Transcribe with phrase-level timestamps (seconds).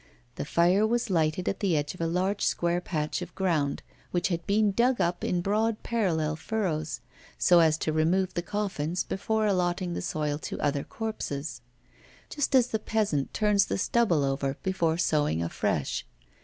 [0.33, 4.29] The fire was lighted at the edge of a large square patch of ground, which
[4.29, 7.01] had been dug up in broad parallel furrows,
[7.37, 11.61] so as to remove the coffins before allotting the soil to other corpses;
[12.31, 16.03] just as the peasant turns the stubble over before sowing afresh.